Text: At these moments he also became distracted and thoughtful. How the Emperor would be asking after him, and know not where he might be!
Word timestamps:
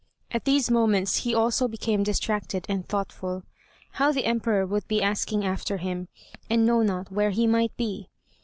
At 0.31 0.45
these 0.45 0.71
moments 0.71 1.17
he 1.17 1.35
also 1.35 1.67
became 1.67 2.01
distracted 2.01 2.65
and 2.67 2.87
thoughtful. 2.89 3.43
How 3.91 4.11
the 4.11 4.25
Emperor 4.25 4.65
would 4.65 4.87
be 4.87 4.99
asking 4.99 5.45
after 5.45 5.77
him, 5.77 6.07
and 6.49 6.65
know 6.65 6.81
not 6.81 7.11
where 7.11 7.29
he 7.29 7.45
might 7.45 7.77
be! 7.77 8.09